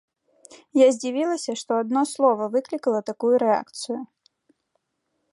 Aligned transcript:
Я 0.77 0.85
здзівілася, 0.93 1.51
што 1.61 1.71
адно 1.81 2.01
слова 2.13 2.47
выклікала 2.55 3.01
такую 3.11 3.33
рэакцыю. 3.45 3.99